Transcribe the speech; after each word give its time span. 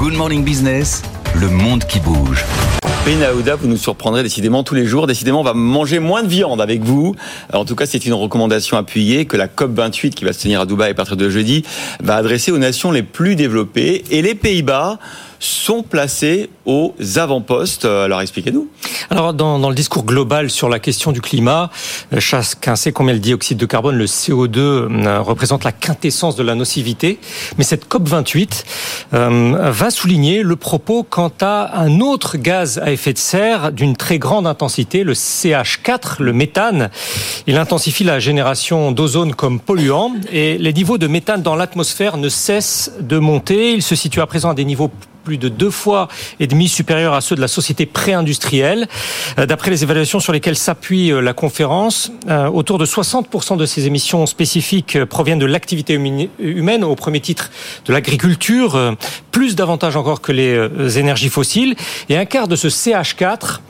Good 0.00 0.14
Morning 0.14 0.42
Business, 0.42 1.02
le 1.38 1.50
monde 1.50 1.84
qui 1.84 2.00
bouge. 2.00 2.46
Benaouda, 3.04 3.56
vous 3.56 3.68
nous 3.68 3.76
surprendrez 3.76 4.22
décidément 4.22 4.62
tous 4.62 4.74
les 4.74 4.86
jours. 4.86 5.06
Décidément, 5.06 5.40
on 5.40 5.44
va 5.44 5.52
manger 5.52 5.98
moins 5.98 6.22
de 6.22 6.28
viande 6.28 6.62
avec 6.62 6.82
vous. 6.82 7.14
En 7.52 7.66
tout 7.66 7.76
cas, 7.76 7.84
c'est 7.84 8.06
une 8.06 8.14
recommandation 8.14 8.78
appuyée 8.78 9.26
que 9.26 9.36
la 9.36 9.46
COP28, 9.46 10.12
qui 10.12 10.24
va 10.24 10.32
se 10.32 10.40
tenir 10.40 10.62
à 10.62 10.64
Dubaï 10.64 10.92
à 10.92 10.94
partir 10.94 11.18
de 11.18 11.28
jeudi, 11.28 11.66
va 12.02 12.16
adresser 12.16 12.50
aux 12.50 12.56
nations 12.56 12.92
les 12.92 13.02
plus 13.02 13.36
développées. 13.36 14.04
Et 14.10 14.22
les 14.22 14.34
Pays-Bas 14.34 14.98
sont 15.40 15.82
placés 15.82 16.50
aux 16.66 16.94
avant-postes. 17.16 17.86
Alors 17.86 18.20
expliquez-nous. 18.20 18.68
Alors 19.08 19.34
dans, 19.34 19.58
dans, 19.58 19.70
le 19.70 19.74
discours 19.74 20.04
global 20.04 20.50
sur 20.50 20.68
la 20.68 20.78
question 20.78 21.10
du 21.10 21.20
climat, 21.20 21.70
euh, 22.12 22.20
chacun 22.20 22.76
sait 22.76 22.92
combien 22.92 23.14
le 23.14 23.20
dioxyde 23.20 23.58
de 23.58 23.66
carbone, 23.66 23.96
le 23.96 24.04
CO2, 24.04 24.58
euh, 24.58 25.20
représente 25.20 25.64
la 25.64 25.72
quintessence 25.72 26.36
de 26.36 26.42
la 26.42 26.54
nocivité. 26.54 27.18
Mais 27.58 27.64
cette 27.64 27.88
COP 27.88 28.06
28 28.06 28.64
euh, 29.14 29.70
va 29.70 29.90
souligner 29.90 30.42
le 30.42 30.56
propos 30.56 31.02
quant 31.02 31.32
à 31.40 31.80
un 31.80 32.00
autre 32.00 32.36
gaz 32.36 32.78
à 32.78 32.92
effet 32.92 33.14
de 33.14 33.18
serre 33.18 33.72
d'une 33.72 33.96
très 33.96 34.18
grande 34.18 34.46
intensité, 34.46 35.02
le 35.04 35.14
CH4, 35.14 36.16
le 36.20 36.32
méthane. 36.32 36.90
Il 37.46 37.56
intensifie 37.56 38.04
la 38.04 38.20
génération 38.20 38.92
d'ozone 38.92 39.34
comme 39.34 39.58
polluant 39.58 40.12
et 40.30 40.58
les 40.58 40.72
niveaux 40.72 40.98
de 40.98 41.06
méthane 41.06 41.42
dans 41.42 41.56
l'atmosphère 41.56 42.18
ne 42.18 42.28
cessent 42.28 42.92
de 43.00 43.18
monter. 43.18 43.72
Il 43.72 43.82
se 43.82 43.94
situe 43.94 44.20
à 44.20 44.26
présent 44.26 44.50
à 44.50 44.54
des 44.54 44.64
niveaux 44.64 44.90
plus 45.22 45.38
de 45.38 45.48
deux 45.48 45.70
fois 45.70 46.08
et 46.38 46.46
demi 46.46 46.68
supérieurs 46.68 47.14
à 47.14 47.20
ceux 47.20 47.36
de 47.36 47.40
la 47.40 47.48
société 47.48 47.86
pré-industrielle. 47.86 48.88
Euh, 49.38 49.46
d'après 49.46 49.70
les 49.70 49.82
évaluations 49.82 50.20
sur 50.20 50.32
lesquelles 50.32 50.56
s'appuie 50.56 51.12
euh, 51.12 51.20
la 51.20 51.32
conférence, 51.32 52.12
euh, 52.28 52.48
autour 52.48 52.78
de 52.78 52.86
60% 52.86 53.56
de 53.56 53.66
ces 53.66 53.86
émissions 53.86 54.26
spécifiques 54.26 55.04
proviennent 55.04 55.38
de 55.38 55.46
l'activité 55.46 55.94
humaine, 56.38 56.84
au 56.84 56.94
premier 56.94 57.20
titre 57.20 57.50
de 57.86 57.92
l'agriculture, 57.92 58.96
plus 59.30 59.54
davantage 59.54 59.96
encore 59.96 60.20
que 60.20 60.32
les 60.32 60.98
énergies 60.98 61.28
fossiles, 61.28 61.74
et 62.08 62.16
un 62.16 62.24
quart 62.24 62.48
de 62.48 62.56
ce 62.56 62.68
CH4 62.68 63.60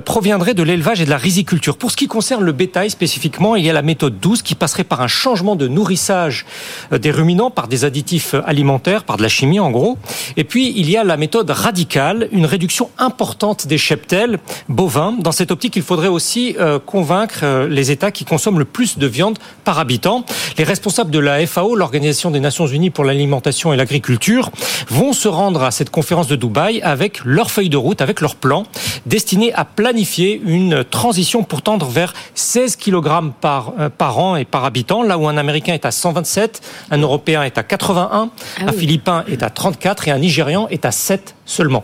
proviendrait 0.00 0.54
de 0.54 0.62
l'élevage 0.62 1.00
et 1.00 1.04
de 1.04 1.10
la 1.10 1.16
riziculture. 1.16 1.76
Pour 1.76 1.90
ce 1.90 1.96
qui 1.96 2.06
concerne 2.06 2.44
le 2.44 2.52
bétail 2.52 2.90
spécifiquement, 2.90 3.56
il 3.56 3.64
y 3.64 3.70
a 3.70 3.72
la 3.72 3.82
méthode 3.82 4.18
12 4.20 4.42
qui 4.42 4.54
passerait 4.54 4.84
par 4.84 5.00
un 5.00 5.08
changement 5.08 5.56
de 5.56 5.68
nourrissage 5.68 6.46
des 6.90 7.10
ruminants, 7.10 7.50
par 7.50 7.68
des 7.68 7.84
additifs 7.84 8.34
alimentaires, 8.46 9.04
par 9.04 9.16
de 9.16 9.22
la 9.22 9.28
chimie 9.28 9.60
en 9.60 9.70
gros, 9.70 9.98
et 10.36 10.44
puis 10.44 10.72
il 10.76 10.90
y 10.90 10.96
a 10.96 11.04
la 11.04 11.16
méthode 11.16 11.50
radicale, 11.50 12.28
une 12.32 12.46
réduction 12.46 12.90
importante 12.98 13.66
des 13.66 13.78
cheptels 13.78 14.38
bovins. 14.68 15.12
Dans 15.18 15.32
cette 15.32 15.50
optique, 15.50 15.76
il 15.76 15.82
faudrait 15.82 16.08
aussi 16.08 16.56
euh, 16.58 16.78
convaincre 16.78 17.40
euh, 17.42 17.68
les 17.68 17.90
États 17.90 18.10
qui 18.10 18.24
consomment 18.24 18.58
le 18.58 18.64
plus 18.64 18.98
de 18.98 19.06
viande 19.06 19.38
par 19.64 19.78
habitant. 19.78 20.24
Les 20.58 20.64
responsables 20.64 21.10
de 21.10 21.18
la 21.18 21.46
FAO, 21.46 21.74
l'Organisation 21.74 22.30
des 22.30 22.40
Nations 22.40 22.66
Unies 22.66 22.90
pour 22.90 23.04
l'alimentation 23.04 23.72
et 23.72 23.76
l'agriculture, 23.76 24.50
vont 24.88 25.12
se 25.12 25.28
rendre 25.28 25.62
à 25.62 25.70
cette 25.70 25.90
conférence 25.90 26.28
de 26.28 26.36
Dubaï 26.36 26.80
avec 26.82 27.24
leur 27.24 27.50
feuille 27.50 27.68
de 27.68 27.76
route, 27.76 28.00
avec 28.00 28.20
leur 28.20 28.36
plan, 28.36 28.64
destiné 29.06 29.52
à 29.54 29.64
planifier 29.82 30.40
une 30.46 30.84
transition 30.84 31.42
pour 31.42 31.60
tendre 31.60 31.86
vers 31.86 32.14
16 32.36 32.76
kg 32.76 33.32
par, 33.40 33.72
euh, 33.80 33.88
par 33.88 34.20
an 34.20 34.36
et 34.36 34.44
par 34.44 34.64
habitant, 34.64 35.02
là 35.02 35.18
où 35.18 35.26
un 35.26 35.36
Américain 35.36 35.74
est 35.74 35.84
à 35.84 35.90
127, 35.90 36.60
un 36.92 36.98
Européen 36.98 37.42
est 37.42 37.58
à 37.58 37.64
81, 37.64 38.30
ah 38.60 38.62
un 38.64 38.72
Philippin 38.72 39.24
est 39.26 39.42
à 39.42 39.50
34 39.50 40.06
et 40.06 40.12
un 40.12 40.20
Nigérian 40.20 40.68
est 40.68 40.84
à 40.84 40.92
7 40.92 41.34
seulement. 41.46 41.82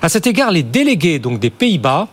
À 0.00 0.08
cet 0.08 0.26
égard, 0.26 0.50
les 0.50 0.62
délégués 0.62 1.18
donc 1.18 1.38
des 1.38 1.50
Pays-Bas, 1.50 2.08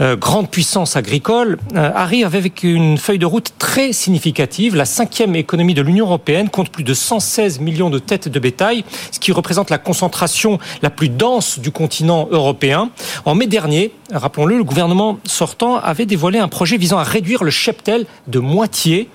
euh, 0.00 0.16
grande 0.16 0.50
puissance 0.50 0.96
agricole, 0.96 1.58
euh, 1.74 1.90
arrivent 1.94 2.26
avec 2.26 2.62
une 2.62 2.98
feuille 2.98 3.18
de 3.18 3.26
route 3.26 3.52
très 3.58 3.92
significative. 3.92 4.76
La 4.76 4.84
cinquième 4.84 5.34
économie 5.34 5.74
de 5.74 5.82
l'Union 5.82 6.06
européenne 6.06 6.48
compte 6.50 6.70
plus 6.70 6.84
de 6.84 6.94
116 6.94 7.60
millions 7.60 7.90
de 7.90 7.98
têtes 7.98 8.28
de 8.28 8.38
bétail, 8.38 8.84
ce 9.10 9.18
qui 9.18 9.32
représente 9.32 9.70
la 9.70 9.78
concentration 9.78 10.58
la 10.82 10.90
plus 10.90 11.08
dense 11.08 11.58
du 11.58 11.70
continent 11.70 12.28
européen. 12.30 12.90
En 13.24 13.34
mai 13.34 13.46
dernier, 13.46 13.92
rappelons-le, 14.12 14.58
le 14.58 14.64
gouvernement 14.64 15.18
sortant 15.24 15.76
avait 15.76 16.06
dévoilé 16.06 16.38
un 16.38 16.48
projet 16.48 16.76
visant 16.76 16.98
à 16.98 17.04
réduire 17.04 17.44
le 17.44 17.50
cheptel 17.50 18.06
de 18.28 18.38
moitié 18.38 19.08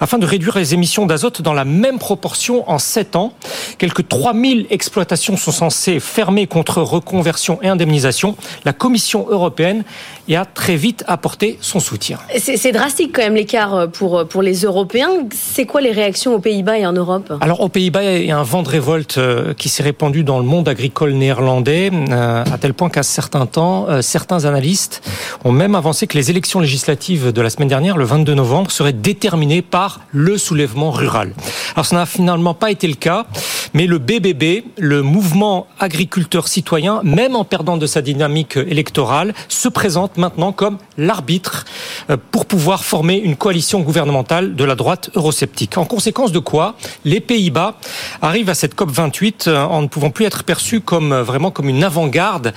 afin 0.00 0.18
de 0.18 0.26
réduire 0.26 0.56
les 0.58 0.74
émissions 0.74 1.06
d'azote 1.06 1.42
dans 1.42 1.52
la 1.52 1.64
même 1.64 1.98
proportion 1.98 2.68
en 2.70 2.78
7 2.78 3.16
ans. 3.16 3.32
Quelques 3.78 4.08
3000 4.08 4.66
exploitations 4.70 5.36
sont 5.36 5.52
censées 5.52 6.00
fermer 6.00 6.46
contre 6.46 6.82
reconversion 6.82 7.58
et 7.62 7.68
indemnisation. 7.68 8.36
La 8.64 8.72
Commission 8.72 9.26
européenne 9.28 9.84
y 10.28 10.36
a 10.36 10.44
très 10.44 10.76
vite 10.76 11.04
apporté 11.06 11.58
son 11.60 11.80
soutien. 11.80 12.18
C'est 12.38 12.72
drastique 12.72 13.12
quand 13.14 13.22
même 13.22 13.34
l'écart 13.34 13.74
euh, 13.74 13.86
pour, 13.86 14.18
euh, 14.18 14.24
pour 14.24 14.42
les 14.42 14.62
Européens. 14.62 15.08
C'est 15.32 15.66
quoi 15.66 15.80
les 15.80 15.92
réactions 15.92 16.34
aux 16.34 16.40
Pays-Bas 16.40 16.78
et 16.78 16.86
en 16.86 16.92
Europe? 16.92 17.32
Alors 17.40 17.60
aux 17.60 17.68
Pays-Bas, 17.68 18.02
il 18.02 18.26
y 18.26 18.30
a 18.30 18.38
un 18.38 18.42
vent 18.42 18.62
de 18.62 18.68
révolte 18.68 19.18
euh, 19.18 19.54
qui 19.54 19.68
s'est 19.68 19.82
répandu 19.82 20.24
dans 20.24 20.38
le 20.38 20.44
monde 20.44 20.68
agricole 20.68 21.12
néerlandais, 21.12 21.90
à 22.10 22.58
tel 22.60 22.74
point 22.74 22.88
qu'à 22.88 23.02
certains 23.02 23.46
temps, 23.46 23.86
certains 24.02 24.44
analystes 24.44 25.02
ont 25.44 25.52
même 25.52 25.74
avancé 25.74 26.06
que 26.06 26.16
les 26.16 26.30
élections 26.30 26.60
législatives 26.60 27.32
de 27.32 27.40
la 27.40 27.50
semaine 27.50 27.68
dernière, 27.68 27.96
le 27.96 28.04
22 28.04 28.34
novembre, 28.34 28.70
seraient 28.70 28.92
déterminées 28.92 29.62
par 29.62 29.85
le 30.12 30.38
soulèvement 30.38 30.90
rural. 30.90 31.32
Alors 31.74 31.86
ça 31.86 31.96
n'a 31.96 32.06
finalement 32.06 32.54
pas 32.54 32.70
été 32.70 32.86
le 32.88 32.94
cas, 32.94 33.26
mais 33.74 33.86
le 33.86 33.98
BBB, 33.98 34.64
le 34.78 35.02
mouvement 35.02 35.66
agriculteur 35.78 36.48
citoyen, 36.48 37.00
même 37.04 37.36
en 37.36 37.44
perdant 37.44 37.76
de 37.76 37.86
sa 37.86 38.02
dynamique 38.02 38.56
électorale, 38.56 39.34
se 39.48 39.68
présente 39.68 40.16
maintenant 40.16 40.52
comme 40.52 40.78
l'arbitre 40.96 41.64
euh, 42.10 42.16
pour 42.30 42.46
pouvoir 42.46 42.84
former 42.84 43.16
une 43.16 43.36
coalition 43.36 43.80
gouvernementale 43.80 44.54
de 44.54 44.64
la 44.64 44.74
droite 44.74 45.10
eurosceptique. 45.14 45.78
En 45.78 45.84
conséquence 45.84 46.32
de 46.32 46.38
quoi, 46.38 46.76
les 47.04 47.20
Pays-Bas 47.20 47.74
arrivent 48.22 48.50
à 48.50 48.54
cette 48.54 48.74
COP 48.74 48.90
28 48.90 49.48
euh, 49.48 49.64
en 49.64 49.82
ne 49.82 49.88
pouvant 49.88 50.10
plus 50.10 50.24
être 50.24 50.44
perçus 50.44 50.80
comme 50.80 51.12
euh, 51.12 51.22
vraiment 51.22 51.50
comme 51.50 51.68
une 51.68 51.84
avant-garde 51.84 52.52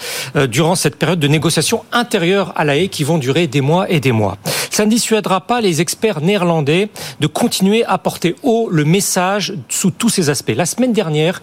durant 0.50 0.76
cette 0.76 0.96
période 0.96 1.20
de 1.20 1.28
négociations 1.28 1.84
intérieures 1.92 2.54
à 2.56 2.64
la 2.64 2.78
haie 2.78 2.88
qui 2.88 3.04
vont 3.04 3.18
durer 3.18 3.48
des 3.48 3.62
mois 3.62 3.90
et 3.90 4.00
des 4.00 4.12
mois. 4.12 4.38
Ça 4.80 4.86
ne 4.86 4.92
dissuadera 4.92 5.42
pas 5.42 5.60
les 5.60 5.82
experts 5.82 6.22
néerlandais 6.22 6.88
de 7.20 7.28
continuer 7.28 7.84
à 7.84 7.98
porter 7.98 8.38
haut 8.44 8.70
le 8.72 8.86
message 8.86 9.54
sous 9.68 9.92
tous 9.92 10.08
ses 10.08 10.30
aspects. 10.30 10.54
La 10.56 10.66
semaine 10.66 10.94
dernière, 10.94 11.42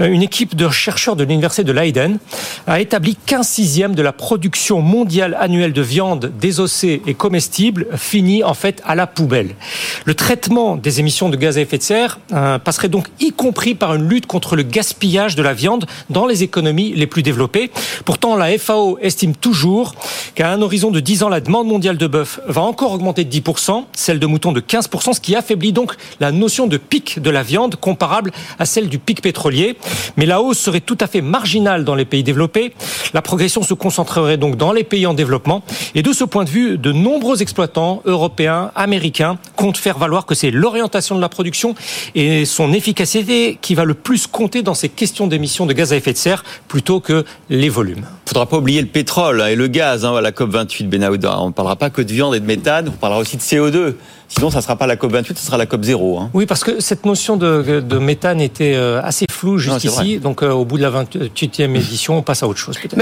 une 0.00 0.20
équipe 0.20 0.56
de 0.56 0.68
chercheurs 0.68 1.14
de 1.14 1.22
l'université 1.22 1.62
de 1.62 1.70
Leiden 1.70 2.18
a 2.66 2.80
établi 2.80 3.14
qu'un 3.14 3.44
sixième 3.44 3.94
de 3.94 4.02
la 4.02 4.12
production 4.12 4.80
mondiale 4.80 5.36
annuelle 5.38 5.72
de 5.72 5.80
viande 5.80 6.32
désossée 6.40 7.02
et 7.06 7.14
comestible 7.14 7.86
finit 7.94 8.42
en 8.42 8.54
fait 8.54 8.82
à 8.84 8.96
la 8.96 9.06
poubelle. 9.06 9.54
Le 10.04 10.16
traitement 10.16 10.76
des 10.76 10.98
émissions 10.98 11.28
de 11.28 11.36
gaz 11.36 11.58
à 11.58 11.60
effet 11.60 11.78
de 11.78 11.84
serre 11.84 12.18
euh, 12.32 12.58
passerait 12.58 12.88
donc 12.88 13.06
y 13.20 13.30
compris 13.30 13.76
par 13.76 13.94
une 13.94 14.08
lutte 14.08 14.26
contre 14.26 14.56
le 14.56 14.64
gaspillage 14.64 15.36
de 15.36 15.42
la 15.44 15.54
viande 15.54 15.86
dans 16.10 16.26
les 16.26 16.42
économies 16.42 16.94
les 16.94 17.06
plus 17.06 17.22
développées. 17.22 17.70
Pourtant, 18.04 18.34
la 18.34 18.58
FAO 18.58 18.98
estime 19.00 19.36
toujours 19.36 19.94
qu'à 20.34 20.50
un 20.50 20.60
horizon 20.62 20.90
de 20.90 20.98
10 20.98 21.22
ans, 21.22 21.28
la 21.28 21.40
demande 21.40 21.68
mondiale 21.68 21.96
de 21.96 22.08
bœuf 22.08 22.40
va 22.48 22.71
encore 22.72 22.92
augmenter 22.92 23.24
de 23.24 23.30
10%, 23.30 23.84
celle 23.94 24.18
de 24.18 24.24
mouton 24.24 24.50
de 24.50 24.62
15%, 24.62 25.12
ce 25.12 25.20
qui 25.20 25.36
affaiblit 25.36 25.74
donc 25.74 25.92
la 26.20 26.32
notion 26.32 26.66
de 26.66 26.78
pic 26.78 27.20
de 27.20 27.28
la 27.28 27.42
viande 27.42 27.76
comparable 27.76 28.32
à 28.58 28.64
celle 28.64 28.88
du 28.88 28.98
pic 28.98 29.20
pétrolier. 29.20 29.76
Mais 30.16 30.24
la 30.24 30.40
hausse 30.40 30.58
serait 30.58 30.80
tout 30.80 30.96
à 30.98 31.06
fait 31.06 31.20
marginale 31.20 31.84
dans 31.84 31.94
les 31.94 32.06
pays 32.06 32.22
développés. 32.22 32.72
La 33.12 33.20
progression 33.20 33.62
se 33.62 33.74
concentrerait 33.74 34.38
donc 34.38 34.56
dans 34.56 34.72
les 34.72 34.84
pays 34.84 35.04
en 35.04 35.12
développement. 35.12 35.62
Et 35.94 36.02
de 36.02 36.14
ce 36.14 36.24
point 36.24 36.44
de 36.44 36.48
vue, 36.48 36.78
de 36.78 36.92
nombreux 36.92 37.42
exploitants 37.42 38.00
européens, 38.06 38.72
américains 38.74 39.36
comptent 39.54 39.76
faire 39.76 39.98
valoir 39.98 40.24
que 40.24 40.34
c'est 40.34 40.50
l'orientation 40.50 41.14
de 41.14 41.20
la 41.20 41.28
production 41.28 41.74
et 42.14 42.46
son 42.46 42.72
efficacité 42.72 43.58
qui 43.60 43.74
va 43.74 43.84
le 43.84 43.92
plus 43.92 44.26
compter 44.26 44.62
dans 44.62 44.72
ces 44.72 44.88
questions 44.88 45.26
d'émissions 45.26 45.66
de 45.66 45.74
gaz 45.74 45.92
à 45.92 45.96
effet 45.96 46.14
de 46.14 46.18
serre 46.18 46.42
plutôt 46.68 47.00
que 47.00 47.26
les 47.50 47.68
volumes. 47.68 48.06
Faudra 48.32 48.46
pas 48.46 48.56
oublier 48.56 48.80
le 48.80 48.86
pétrole 48.86 49.42
et 49.46 49.54
le 49.54 49.66
gaz 49.66 50.06
hein, 50.06 50.16
à 50.16 50.22
la 50.22 50.30
COP28 50.30 50.88
Benaouda. 50.88 51.38
On 51.42 51.48
ne 51.48 51.52
parlera 51.52 51.76
pas 51.76 51.90
que 51.90 52.00
de 52.00 52.10
viande 52.10 52.34
et 52.34 52.40
de 52.40 52.46
méthane, 52.46 52.88
on 52.88 52.92
parlera 52.92 53.20
aussi 53.20 53.36
de 53.36 53.42
CO2. 53.42 53.92
Sinon, 54.28 54.50
ça 54.50 54.56
ne 54.58 54.62
sera 54.62 54.76
pas 54.76 54.86
la 54.86 54.96
COP28, 54.96 55.36
ce 55.36 55.44
sera 55.44 55.58
la 55.58 55.66
COP 55.66 55.84
0. 55.84 56.18
Hein. 56.18 56.30
Oui, 56.32 56.46
parce 56.46 56.64
que 56.64 56.80
cette 56.80 57.04
notion 57.04 57.36
de, 57.36 57.98
méthane 57.98 58.40
était 58.40 58.72
euh, 58.74 59.02
assez 59.02 59.26
floue 59.30 59.58
jusqu'ici. 59.58 60.18
Donc, 60.18 60.42
euh, 60.42 60.50
au 60.50 60.64
bout 60.64 60.78
de 60.78 60.82
la 60.82 60.90
28e 60.90 61.76
édition, 61.76 62.16
on 62.16 62.22
passe 62.22 62.42
à 62.42 62.48
autre 62.48 62.58
chose 62.58 62.78
peut-être. 62.78 62.96